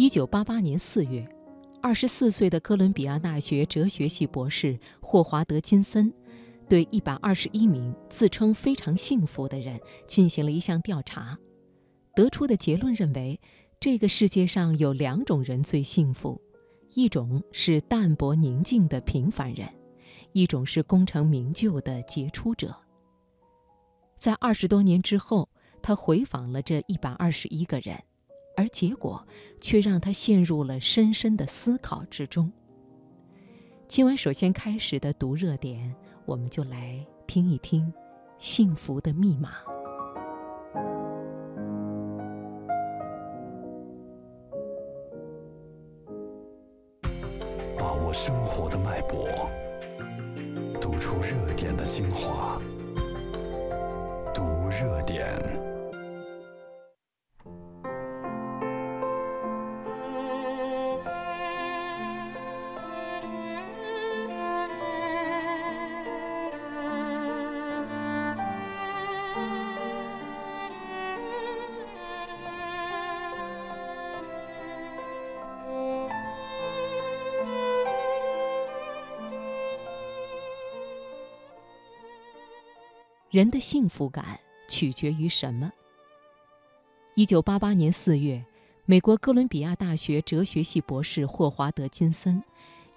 [0.00, 1.28] 一九八八年四月，
[1.82, 6.10] 二十四岁的哥伦比亚大学哲学系博士霍华德·金森，
[6.66, 11.38] 对一百二十一名自称非常幸福的人进行了一项调查，
[12.14, 13.38] 得出的结论认为，
[13.78, 16.40] 这个世界上有两种人最幸福，
[16.94, 19.68] 一种是淡泊宁静的平凡人，
[20.32, 22.74] 一种是功成名就的杰出者。
[24.18, 25.46] 在二十多年之后，
[25.82, 28.02] 他回访了这一百二十一个人。
[28.56, 29.26] 而结果
[29.60, 32.52] 却让他陷入了深深的思考之中。
[33.88, 35.94] 今晚首先开始的读热点，
[36.24, 37.92] 我们就来听一听
[38.38, 39.50] 幸福的密码。
[47.78, 49.26] 把握生活的脉搏，
[50.80, 52.60] 读出热点的精华，
[54.34, 55.69] 读热点。
[83.30, 85.70] 人的幸福感取决于什么？
[87.14, 88.44] 一九八八年四月，
[88.86, 92.42] 美国哥伦比亚大学哲学系博士霍华德·金森，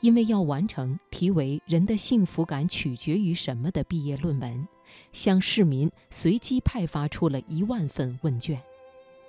[0.00, 4.66] 因为要完成题为“人的幸福感取决于什么”的毕业论文，
[5.12, 8.58] 向市民随机派发出了一万份问卷。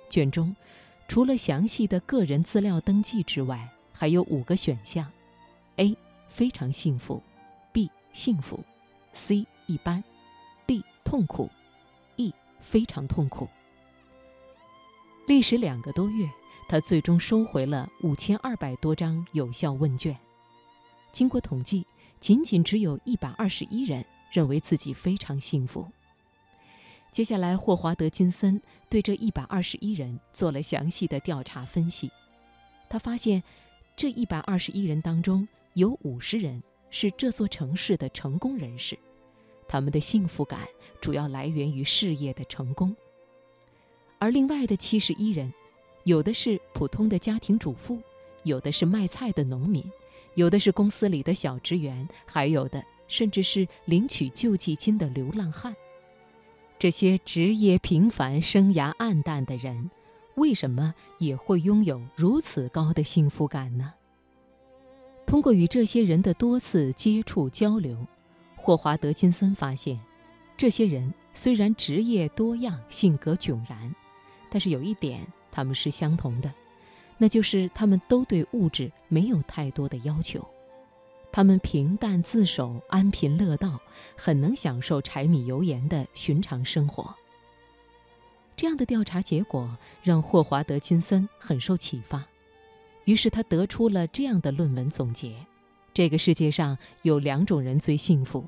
[0.08, 0.56] 卷中，
[1.06, 5.06] 除了详细的个人资料登记之外，还有五个选项
[5.76, 5.94] ：A.
[6.30, 7.22] 非常幸福
[7.74, 7.90] ；B.
[8.14, 8.64] 幸福
[9.12, 9.44] ；C.
[9.66, 10.02] 一般。
[11.04, 11.50] 痛苦
[12.16, 13.46] ，E 非常痛苦。
[15.26, 16.28] 历时两个多月，
[16.68, 20.16] 他最终收回了五千二百多张有效问卷。
[21.12, 21.86] 经过统计，
[22.18, 25.86] 仅仅只有一百二十一人认为自己非常幸福。
[27.12, 32.10] 接下来，霍华德·金森对这一百二十一人做了详细的调查分析。
[32.88, 33.42] 他发现，
[33.94, 36.60] 这一百二十一人当中有五十人
[36.90, 38.98] 是这座城市的成功人士。
[39.74, 40.60] 他们的幸福感
[41.00, 42.94] 主要来源于事业的成功，
[44.20, 45.52] 而另外的七十一人，
[46.04, 47.98] 有的是普通的家庭主妇，
[48.44, 49.82] 有的是卖菜的农民，
[50.34, 55.74] 有的是公司里的小职员，还有的甚至是领取救济金的流浪汉。
[56.78, 59.90] 这些职业平凡、生涯黯淡的人，
[60.36, 63.94] 为什么也会拥有如此高的幸福感呢？
[65.26, 68.06] 通过与这些人的多次接触交流。
[68.64, 70.00] 霍华德·金森发现，
[70.56, 73.94] 这些人虽然职业多样、性格迥然，
[74.48, 75.20] 但是有一点
[75.52, 76.50] 他们是相同的，
[77.18, 80.42] 那就是他们都对物质没有太多的要求，
[81.30, 83.78] 他们平淡自守、安贫乐道，
[84.16, 87.14] 很能享受柴米油盐的寻常生活。
[88.56, 92.26] 这样的调查结果让霍华德·金森很受启发，
[93.04, 95.36] 于是他得出了这样的论文总结。
[95.92, 98.44] 这个世界上有两种人最幸福，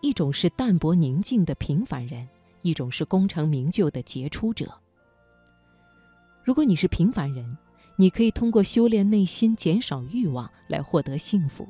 [0.00, 2.28] 一种是淡泊宁静的平凡人，
[2.62, 4.72] 一种是功成名就的杰出者。
[6.44, 7.56] 如果你是平凡人，
[7.96, 11.66] 你可以通过修炼内心、减少欲望来获得幸福；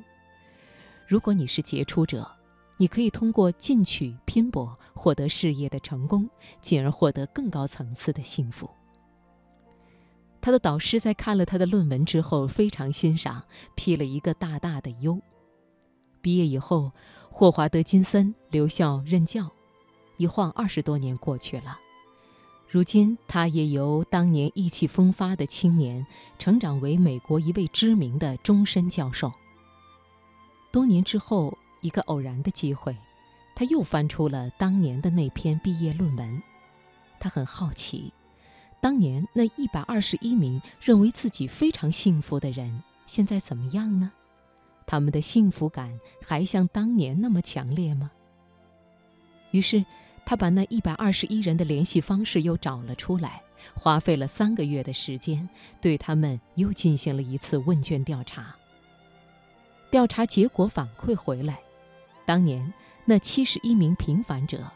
[1.07, 2.31] 如果你是杰出者，
[2.77, 6.29] 你可以通过进取、拼搏获得事业的成功，
[6.61, 8.69] 进而获得更高层次的幸福。
[10.41, 13.43] 他的导师在看了他的论文之后非常欣赏，
[13.75, 15.19] 批了一个大大的优。
[16.29, 16.93] 毕业以后，
[17.31, 19.51] 霍华德·金森留校任教，
[20.19, 21.81] 一晃二十多年过去了。
[22.69, 26.07] 如今，他也由当年意气风发的青年，
[26.39, 29.33] 成长为美国一位知名的终身教授。
[30.71, 32.95] 多年之后，一个偶然的机会，
[33.55, 36.43] 他又翻出了当年的那篇毕业论文，
[37.19, 38.13] 他很好奇。
[38.83, 44.13] 当年那一百二十一名认为自己非常幸福的人，现在怎么样呢？
[44.89, 48.11] 他们的幸福感还像当年那么强烈吗？
[49.51, 49.85] 于是，
[50.25, 53.43] 他把那一百二十一人的联系方式又找了出来，
[53.75, 55.47] 花费了三个月的时间，
[55.79, 58.57] 对他们又进行了一次问卷调查。
[59.91, 61.61] 调查结果反馈回来，
[62.25, 62.73] 当年
[63.05, 64.67] 那七十一名平凡者。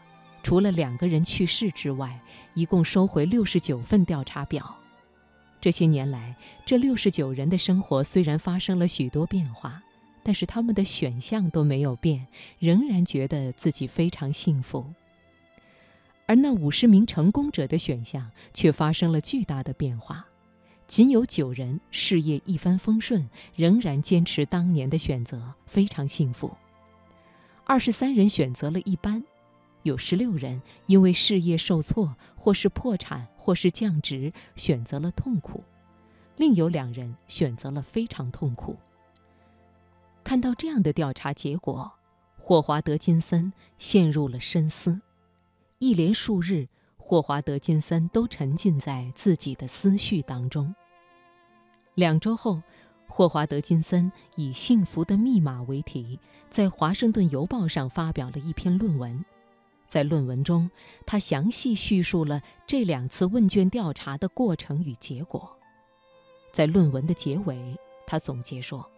[0.43, 2.19] 除了两个人去世之外，
[2.53, 4.75] 一共收回六十九份调查表。
[5.61, 6.35] 这些年来，
[6.65, 9.81] 这六十九人的生活虽然发生了许多变化，
[10.23, 12.27] 但是他们的选项都没有变，
[12.57, 14.85] 仍然觉得自己非常幸福。
[16.25, 20.25] 而那五十名成功者的选项却发生了巨大的变化，
[20.87, 26.55] 仅有九人事业一帆风顺，仍然坚持当年的选择，非常幸福。
[27.65, 29.21] 二十三人选择了一般，
[29.83, 35.61] 有十六人因为事业受挫，或是破产，或是降职，选择了痛苦；
[36.37, 38.77] 另有两人选择了非常痛苦。
[40.23, 41.91] 看到这样的调查结果，
[42.37, 45.01] 霍华德·金森陷入了深思。
[45.79, 46.67] 一连数日，
[46.97, 50.73] 霍华德·金森都沉浸在自己的思绪当中。
[51.95, 52.61] 两周后，
[53.07, 56.17] 霍华德·金森以“幸福的密码”为题，
[56.49, 59.23] 在《华盛顿邮报》上发表了一篇论文。
[59.87, 60.71] 在论文中，
[61.05, 65.55] 他详细叙述了这两次问卷调查的过程与结果。
[66.51, 67.77] 在论文的结尾，
[68.07, 68.89] 他总结说。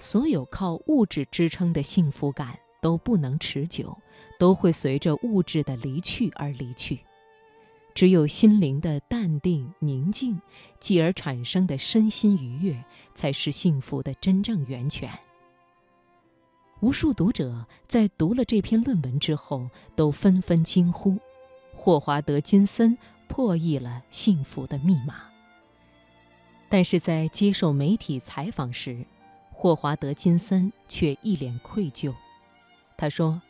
[0.00, 3.96] 所有靠物质支撑的幸福感都不能持久，
[4.38, 6.98] 都会随着物质的离去而离去。
[7.94, 10.40] 只有心灵的淡定宁静，
[10.78, 15.10] 继而产生的身心愉悦，才是幸福的真正源泉。
[16.80, 21.18] 无数读者在读了这篇论文之后，都纷纷惊呼
[21.76, 22.96] ：“霍华德·金森
[23.28, 25.24] 破译了幸福的密码。”
[26.70, 29.04] 但是在接受媒体采访时，
[29.62, 32.14] 霍华德·金森却一脸愧疚，
[32.96, 33.42] 他说：“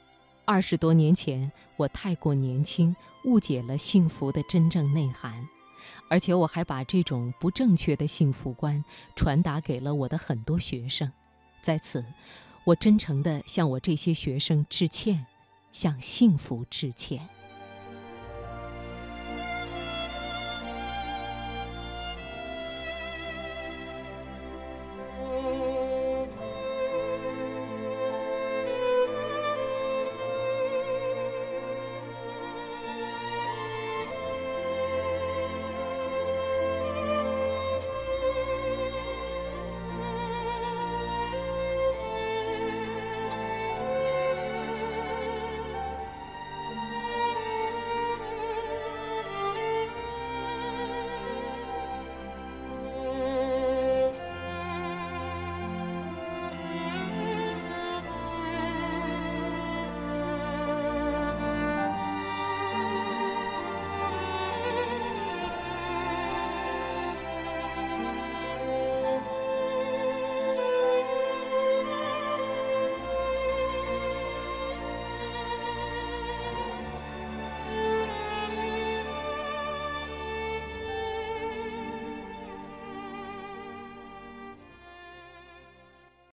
[0.45, 2.97] 二十多年前，我太过年轻，
[3.27, 5.47] 误解了幸福的真正内涵，
[6.09, 8.85] 而且我还把这种不正确的幸福观
[9.15, 11.13] 传达给了我的很多学生。
[11.63, 12.05] 在此，
[12.65, 15.25] 我真诚地向我这些学生致歉，
[15.71, 17.29] 向幸福致歉。”